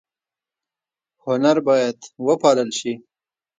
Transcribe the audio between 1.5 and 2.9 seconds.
باید وپال ل